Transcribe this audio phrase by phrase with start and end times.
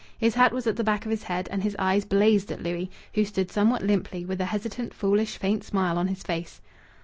[0.17, 2.89] His hat was at the back of his head, and his eyes blazed at Louis,
[3.13, 6.59] who stood somewhat limply, with a hesitant, foolish, faint smile on his face.